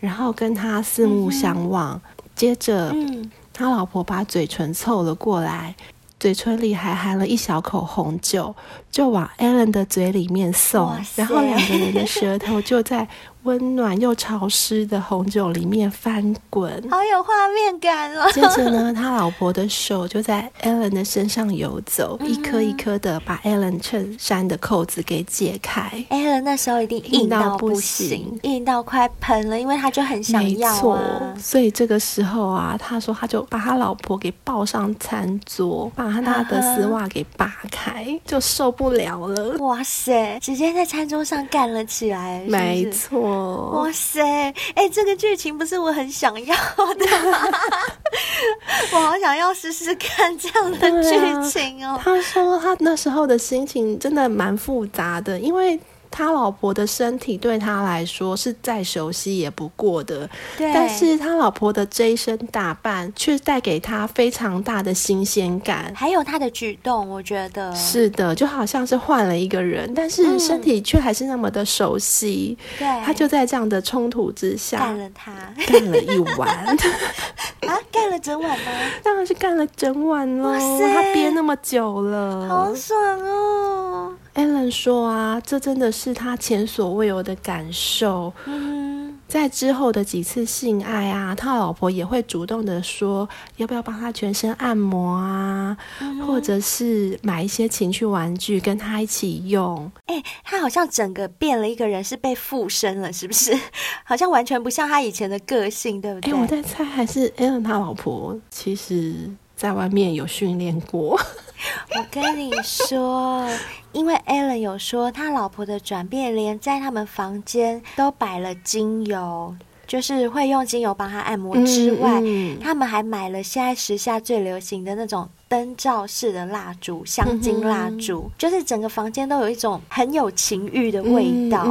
[0.00, 2.00] 然后跟他四目相望，嗯、
[2.34, 5.74] 接着，嗯、他老婆把嘴唇凑了过来，
[6.18, 8.56] 嘴唇里还含了一小口红酒，
[8.90, 13.08] 就往 Allen 的嘴里面送，然后两个人的舌头就在。
[13.44, 18.28] 温暖又潮湿的红酒里面翻滚，好有画面感哦。
[18.32, 26.04] 接着呢，他老婆的手就在 Allen 的身上游走，嗯、一颗一颗的把 Allen 衬衫的扣子给解开。
[26.10, 30.74] Allen 那时候一定硬到不行，硬到快喷了，因为他就很想要啊。
[30.74, 31.00] 没错，
[31.38, 39.58] 所以这个时候啊，他说他就把他老婆给抱上餐桌，把他的丝袜给扒开，就受不了了。
[39.58, 42.50] 哇塞，直接在餐桌上干了起来是是？
[42.50, 43.70] 没错。
[43.72, 46.56] 哇塞，哎、欸，这个剧情不是我很想要
[46.94, 47.06] 的，
[48.94, 52.00] 我好想要试试看这样的剧情哦。
[52.02, 55.78] 他说他那时候的心情真的蛮复杂的，因为。
[56.10, 60.72] 他老婆的身体对他来说是再熟悉也不过的，对。
[60.72, 67.74] 但是他老婆的这一身打扮却带给他非常大的新鲜感，还有他的举动，我觉得。
[67.74, 72.56] 是的，就好像是换了一个人，但是身体却还是那么的熟悉。
[72.78, 75.32] 对、嗯，他就在这样的冲突之下干了他，
[75.66, 76.48] 干了一晚
[77.66, 78.72] 啊，干了整晚吗？
[79.02, 84.14] 当然是干了整晚了，哇塞，他憋那么久了，好爽哦。
[84.38, 88.32] Alan 说啊，这真的是他前所未有的感受。
[88.46, 99.90] 嗯，在之后的几次性爱啊，他老婆也会主动的说，要不要帮他全身按摩啊，嗯、或者是买一些情趣玩具跟他一起用。
[100.06, 103.52] 哎、欸，他好像整个变了一个人，是被附身了，是不是？
[104.06, 106.32] 好像完全不像他以前的个性，对不对？
[106.32, 109.14] 欸、我在猜，还是 Alan 他老婆其实
[109.58, 111.18] 在外面有训练过。
[111.96, 113.44] 我跟你说，
[113.90, 119.52] 因为 Alan 有说他老婆的转变，连在他们房间都摆了精油，
[119.84, 131.64] 就是会用精油帮他按摩之外，嗯嗯、他们还买了现在时下最流行的那种灯罩式的蜡烛，香精蜡烛，嗯、就是整个房间都有一种很有情欲的味道。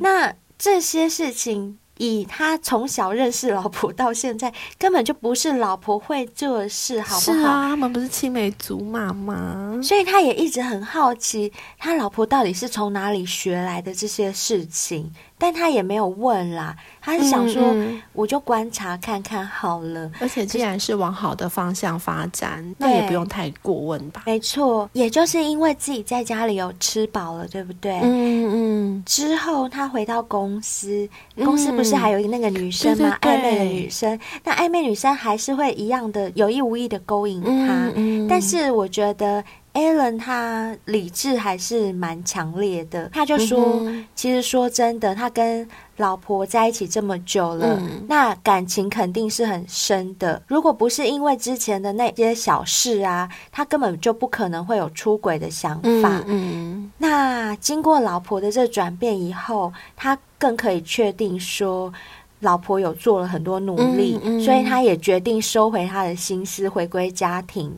[0.00, 1.78] 那这些事情。
[1.98, 7.32] 以他从小认识老婆到现在，根本就不是老婆会做事，好不好？
[7.32, 9.78] 是啊，他们不是青梅竹马吗？
[9.82, 15.12] 所以他也一直很好奇，他老婆到底是从哪里学来的这些事情。
[15.38, 17.74] 但他也没有问啦，他是想说，
[18.12, 20.04] 我就观察看看好了。
[20.06, 24.24] 嗯嗯、而且既然是往好的方向发展，那也不用太过问吧。
[24.26, 28.00] 没错，也就是因为自己在家里有吃饱了，对不对？
[28.02, 28.52] 嗯嗯。
[28.52, 33.16] 嗯之后他回到公司，公司不是还有那个女生吗？
[33.20, 37.92] 暧昧的女生，那暧昧女生还是会一样的有意无意的勾引他。
[38.28, 39.44] 但是我觉得。
[39.74, 50.42] Alan 他理智还是蛮强烈的，他就说：“嗯、其实说真的，他跟老婆在一起这么久了，嗯、那感情肯定是很深的。
[50.48, 56.22] 如果不是因为之前的那些小事啊，他根本就不可能会有出轨的想法。
[56.26, 61.92] 嗯嗯、那经过老婆的这转变以后，他更可以确定说，
[62.40, 67.72] 老婆有做了很多努力，嗯嗯、所以他也决定收回他的心思，回归家庭。”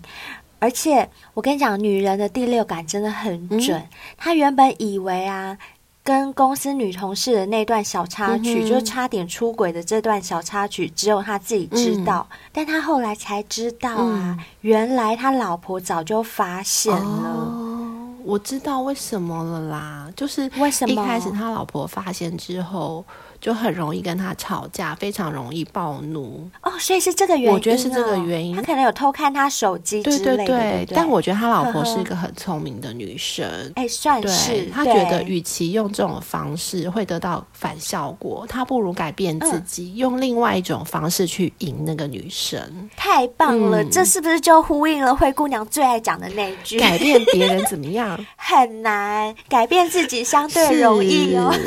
[0.61, 3.77] 而且我跟你讲，女人的第六感真的很准。
[3.77, 5.59] 嗯、她原本以为啊，
[6.05, 12.27] 跟公司女同事的那段小插曲，嗯、就是差点出轨的这段小插曲，只有她自己知道。
[12.31, 17.01] 嗯、但她后来才知道啊，嗯、原来他老婆早就发现了。
[17.03, 23.05] 哦，我知道为什么了啦，就是为什么一开始他老婆发现之后。
[23.41, 27.53] 就很容易跟他吵架，非常容易暴怒哦，所以是这个原因。
[27.53, 30.37] 我觉得是这个原因，他可能有偷看他手机之类的。
[30.37, 33.49] 对对对，对对，但我觉得他老婆是一个很聪明的女生。
[33.77, 34.67] 哎、欸，算是。
[34.73, 42.61] 他觉得，与其用这种方式会得到反效果，他不如改变自己，嗯、用另外一种方式去赢那个女生。
[42.97, 46.79] 太棒了，嗯、这是不是就呼应了灰姑娘最爱讲的那句？
[46.79, 48.19] 改变别人怎么样？
[48.37, 51.53] 很难，改变自己相对容易哦。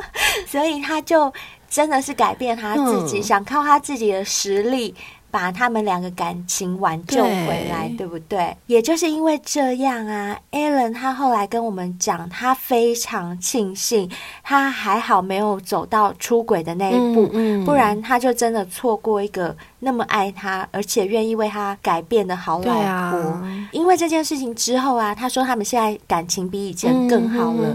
[0.46, 1.32] 所以他就
[1.68, 4.94] 真的是改变他自己，嗯、想靠他自己的实力
[5.30, 8.54] 把他们两个感情挽救回来，对，对不对？
[8.66, 14.10] 也就是因为这样啊，Alan 他后来跟我们讲，他非常庆幸
[14.42, 22.82] 他还好没有走到出轨的那一步，嗯嗯、不然他就真的错过一个那么爱他而且愿意为他改变的好老婆。
[22.82, 27.74] 啊、因为这件事情之后啊，他说他们现在感情比以前更好了。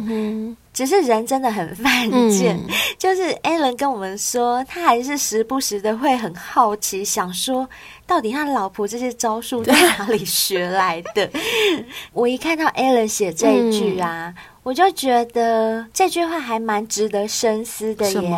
[0.77, 7.67] 只是人真的很犯贱，嗯、就是 Alan 跟我们说，他还是时不时的会很好奇，想说
[8.05, 11.27] 到底他老婆这些招数在哪里学来的。
[12.13, 18.31] 我一看到 Alan 写这一句啊，嗯、我就觉得这句话还蛮值得深思的耶。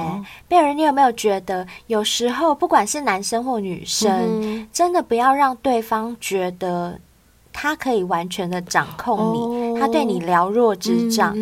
[0.47, 4.10] 贝尔，你有没有觉得，有时候不管是男生或女生，
[4.41, 6.97] 嗯、真的不要让对方觉得。
[7.52, 11.35] 他可以完全的掌控你，他对你了若指掌。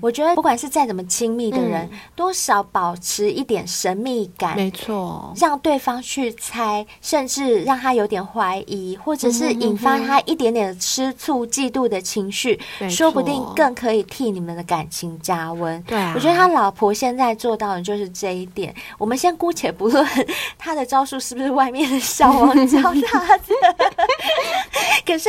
[0.00, 15.82] 我觉得不管是再怎么亲密的人，多少保持一点神秘感，没错，让对方去猜，甚至让他有点怀疑，或者是引发他一点点的吃醋、嫉妒的情绪，说不定更可以替你们的感情加温。
[15.82, 18.74] 对，我觉得他老婆现在做到的就是这一点。
[18.98, 20.06] 我们先姑且不论
[20.56, 23.44] 他的招数是不是外面的小王教 他的，
[25.04, 25.28] 可是。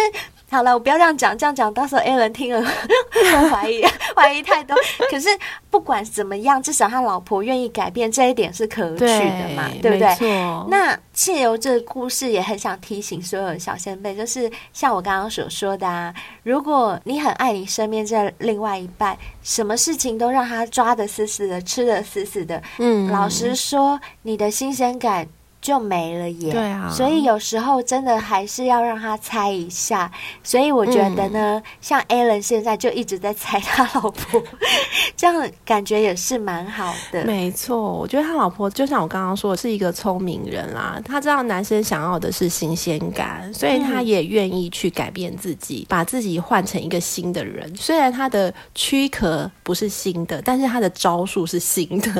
[0.51, 3.83] 好了，我不要这样讲，这样讲到时候 Alan 听了会 怀疑，
[4.15, 4.75] 怀疑太多。
[5.11, 5.29] 可是
[5.69, 10.29] 不管怎么样，至少他老婆愿意改变，这一点是可取的嘛，对，对不对？
[10.69, 25.27] 那借由这个故事，也很想提醒所有的小先辈，就是像我刚刚所说的啊，如果你很爱你身边这另外一半，什么事情都让他抓得死死的，吃得死死的，嗯，老实说，你的新鲜感。
[25.61, 30.09] 就没了耶，对啊，所以有时候真的还是要让他猜一下。
[30.41, 34.41] 所以我觉得呢，嗯、像 Alan 现在就一直在猜他老婆，
[35.17, 37.25] 这样感觉也是蛮好的。
[37.25, 40.97] 没错，我觉得他老婆就像我刚刚说的，是一个聪明人啦。
[41.03, 47.69] 他知道男生想要的是新鲜感，所以他也愿意去改变自己，嗯、把自己换成一个新的人。
[47.75, 52.11] 虽然他的躯壳不是新的，但是他的招数是新的。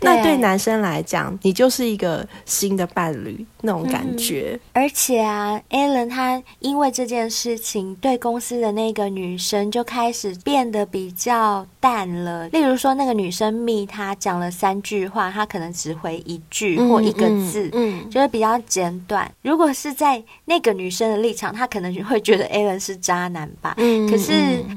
[0.00, 2.69] 对 那对男生来讲，你就是一个新。
[2.76, 12.48] 的伴侣那种感觉，嗯，而且啊，Alan 他因为这件事情，对公司的那个女生就开始变得比较淡了。
[12.48, 19.30] 例如说，那个女生密他讲了三句话，他可能只回一句或一个字，嗯，嗯，就是比较简短。
[19.42, 23.74] 如果是在那个女生的立场，她可能会觉得 Alan 是渣男吧。
[23.78, 24.32] 嗯，可是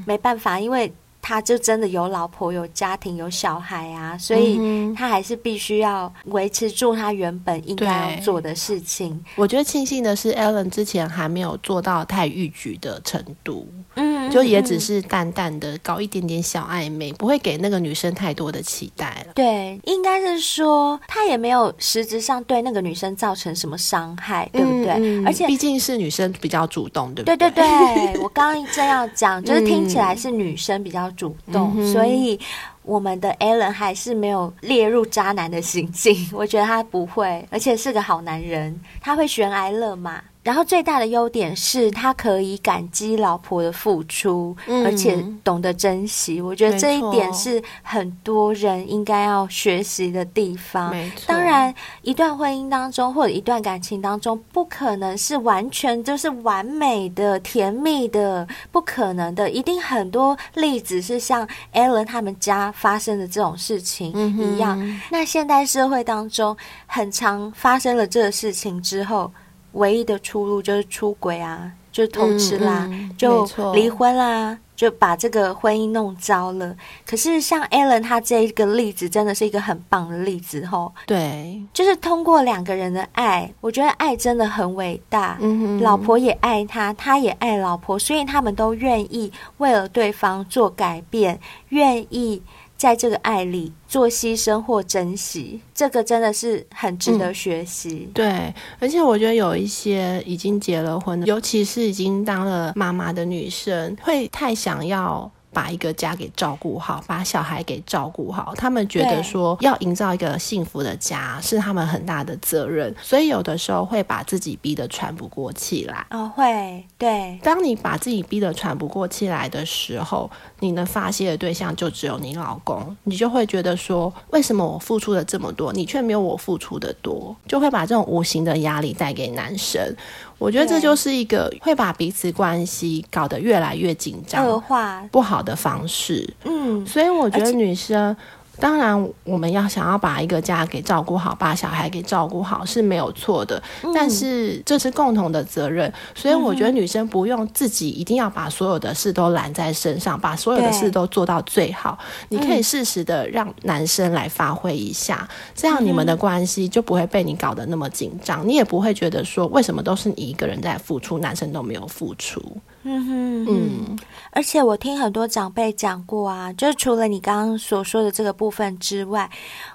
[0.06, 0.92] 没办法，因为。
[1.26, 4.60] 他就真的有老婆、有家庭、有小孩啊，所以
[4.94, 9.18] 他还是必须要维持住他原本应该要做的事情。
[9.34, 13.66] 我觉得庆幸的是，Ellen 之前还没有做到太逾矩的程度。
[13.94, 19.32] 嗯，就也只是淡淡的搞一点点小暧昧，不会给那个女生太多的期待了。
[19.34, 24.94] 对，应该是说他也没有实质上对那个女生造成什么伤害，对不对？
[24.98, 27.36] 嗯、而且毕竟是女生比较主动，对不对？
[27.36, 32.38] 对对对，我刚刚正要讲，就是听起来是女生比较主动，嗯、所以
[32.82, 36.16] 我们的 Alan 还是没有列入渣男的行径。
[36.34, 40.20] 我觉得他不会，而且是个好男人，他会悬崖勒马。
[40.44, 46.38] 然后最大的优点是他可以感激老婆的付出，嗯、而且懂得珍惜。
[46.38, 50.94] 我觉得这一点是很多人应该要学习的地方。
[51.26, 59.48] 当然，一段婚姻当中或者一段感情当中，不可能是完全就是完美的、甜蜜的，不可能的。
[59.48, 64.78] 一定很多例子是像 Alan 他们家发生的这种事情一样。
[64.78, 66.54] 嗯、那现代社会当中，
[66.86, 69.32] 很常发生了这个事情之后。
[69.74, 76.74] 唯一的出路就是出轨啊，就偷吃啦，嗯嗯、就离婚啦，就把这个婚姻弄糟了。
[77.06, 80.92] 可是像 Alan 他这一个例子，真的是一个很棒的例子吼。
[81.06, 85.38] 对，就是通过两个人的爱，我觉得爱真的很伟大。
[85.40, 92.42] 嗯哼，老婆也爱他，他也爱老婆，所以他们都愿意为了对方做改变，愿意。
[92.76, 98.08] 在这个爱里做牺牲或珍惜，这个真的是很值得学习。
[98.08, 105.30] 嗯，对，而且我觉得有一些已经结了婚的，尤其是已经当了妈妈的女生，会太想要。
[105.54, 116.04] 把一个家给照顾好，把小孩给照顾好，他们觉得说要营造一个幸福的家是他们很大的责任，所以有的时候会把自己逼得喘不过气来。
[116.10, 117.38] 哦，会，对。
[117.42, 129.94] 当你把自己逼得喘不过气来的时候，你能发泄的对象就只有你老公，你就会觉得说，为什么我付出了这么多，你却没有我付出的多，就会把这种无形的压力带给男生。
[130.38, 136.28] 我觉得这就是一个会把彼此关系搞得越来越紧张、恶化、不好的方式。
[136.44, 138.16] 嗯，所以我觉得女生。
[138.58, 143.62] 当然，我们要想要把一个家给照顾好，把小孩给照顾好是没有错的。
[143.82, 151.98] 嗯、但是这是共同的责任，所以我觉得女生不用自己一定要把所有的事都揽在身上，把所有的事都做到最好。
[152.28, 162.40] 你可以适时的让男生来发挥一下，嗯、这样你们的关系就不会被你搞得那么紧张，你也不会觉得说为什么都是你一个人在付出，男生都没有付出。
[162.86, 163.98] 嗯哼，嗯，
[164.30, 169.30] 而且我听很多长辈讲过啊，就是除了你刚刚所说的这个部分之外，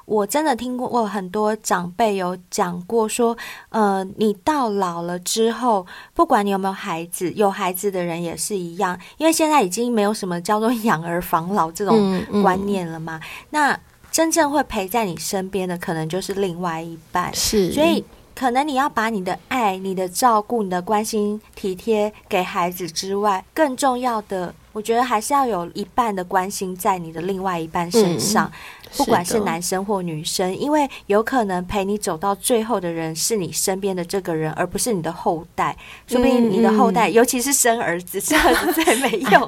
[0.05, 3.36] 我真的听过很多长辈有讲过说，
[3.70, 13.18] 呃，你到老了之后，不管你有没有孩子，有孩子的人也是一样，因为现在已经没有什么叫做养儿防老这种观念了嘛。
[13.18, 13.80] 嗯嗯，那
[14.12, 18.05] 真正会陪在你身边的，可能就是另外一半，是，所以。
[18.40, 28.45] 可能你要把你的爱、你的照顾、你的关心、体贴给孩子之外，更重要的，我觉得还是要有一半的关心在你的另外一半身上。
[28.45, 28.51] 嗯
[28.97, 35.78] 不管是男生或女生，因为有可能陪你走到最后的人是你身边的这个人，而不是你的后代。
[36.07, 39.47] 说不定你的后代，尤其是生儿子，生儿子最没用。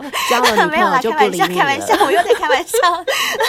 [0.70, 2.78] 没有啦，开玩笑，开玩笑，我又在开玩笑。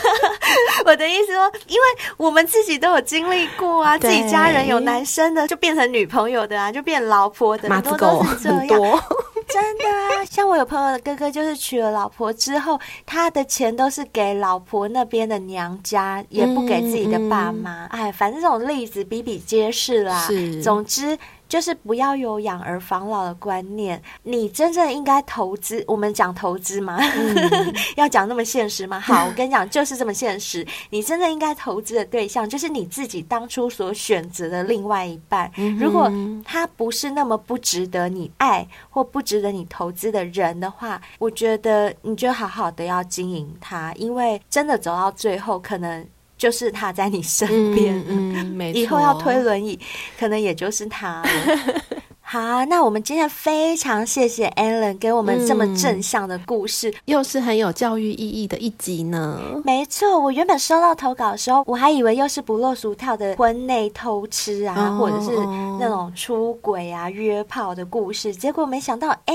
[0.87, 1.83] 我的意思说，因为
[2.17, 9.05] 我们自己都有经历过啊，自己家人有男生的，就变成女朋友的啊，就变老婆的，很多都是这样。
[9.53, 17.85] 真的啊，像我有朋友的哥哥，就是娶了老婆之后，他的钱都是给老婆那边的娘家，也不给自己的爸妈。
[17.85, 20.27] 嗯嗯、哎，反正这种例子比比皆是啦。
[20.27, 21.19] 是，总之。
[21.53, 25.85] 就是不要有养儿防老的观念，你真正应该投资。
[25.87, 26.97] 我们讲投资吗？
[26.99, 28.99] 嗯、 要讲那么现实吗？
[28.99, 30.67] 好， 我跟你讲，就是这么现实。
[30.89, 35.53] 你真正应该投资的对象，就是你自己当初所选择的另外一半。
[35.59, 36.11] 嗯、如果
[36.43, 46.07] 他不是那么不值得你爱或不值得你投资的人的话，我觉得你就好好的要经营他，因为真的走到最后，可能。
[46.43, 48.81] 就是他在你身边，嗯，嗯，没错。
[48.83, 49.79] 以后要推轮椅，
[50.19, 51.29] 可能也就是他了。
[52.33, 59.39] 好，那我们今天非常谢谢 Ellen 给我们这么正向的故事，嗯，又是很有教育意义的一集呢。
[59.67, 65.37] 没错，我原本收到投稿的时候，我还以为又是不落俗套的婚内偷吃啊，哦，或者是
[65.79, 69.35] 那种出轨啊、约炮的故事，结果没想到，哎，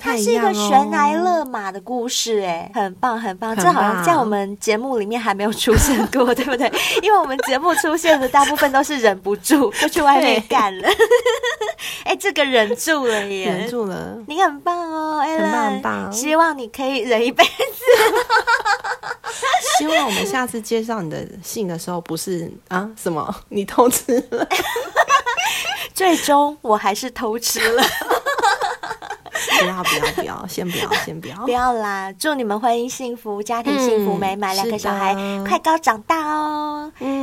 [0.00, 6.70] 它是一个悬崖勒马的故事，哎，很棒，很棒，这好像在我们节目里面还没有出现过，对不对？
[7.02, 10.88] 因为我们节目出现的大部分都是忍不住就去外面干了，
[12.06, 12.16] 哎。
[12.20, 17.50] 这个忍住了耶，忍住了，你很棒哦，艾伦，很棒，很棒，希望你可以忍一辈子。
[19.78, 24.46] 希望我们下次介绍你的信的时候，不是啊什么你偷吃了，
[25.94, 27.82] 最终我还是偷吃了。
[29.58, 32.12] 不要不要不要，先不要先不要，不要啦！
[32.18, 35.14] 祝你们婚姻幸福，家庭幸福美满，两、嗯、个小孩
[35.46, 36.29] 快高长大哦。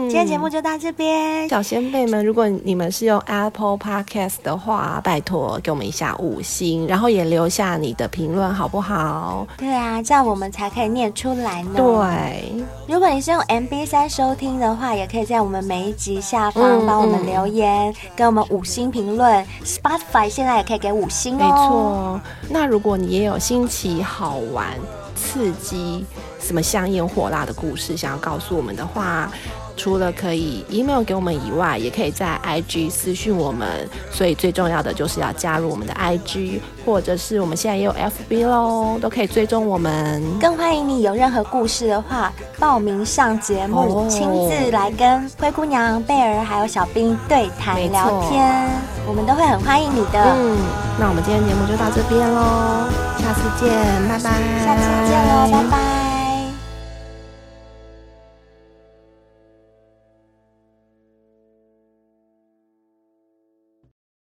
[0.07, 1.47] 嗯，今天节目就到这边。
[1.49, 9.45] 小仙贝们，如果你们是用 Apple Podcast 的话，拜托给我们一下五星，然后也留下你的评论，好不好？
[9.57, 11.73] 对啊，这样我们才可以念出来呢。
[11.75, 12.53] 对，
[12.87, 19.45] 如果你是用 MB 三收听的话，也可以在我们每一集下方帮我们留言，给、嗯、我们五星评论。
[19.65, 21.39] Spotify 现在也可以给五星哦。
[21.39, 22.21] 没错。
[22.49, 24.67] 那如果你也有新奇、好玩、
[25.15, 26.05] 刺激、
[26.39, 29.29] 什么香艳火辣的故事想要告诉我们的话，
[29.77, 33.87] 除了可以 email 给我们以外，也可以在 IG 私讯我们。
[34.11, 40.21] 所以最重要的就是要加入我们的 IG，或者是我们现在也有 FB 喽，都可以追踪我们。
[40.39, 48.67] 更欢迎你有任何故事的话，报名上节目，亲、哦、自来跟灰姑娘、贝儿还有小兵对谈聊天，
[49.07, 50.19] 我们都会很欢迎你的。
[50.19, 50.57] 嗯，
[50.99, 53.69] 那我们今天节目就到这边喽，下次见，
[54.09, 54.31] 拜拜。
[54.65, 56.06] 下次见喽，拜拜。